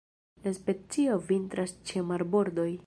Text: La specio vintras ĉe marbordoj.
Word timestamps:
La 0.45 0.53
specio 0.59 1.19
vintras 1.33 1.77
ĉe 1.91 2.07
marbordoj. 2.15 2.71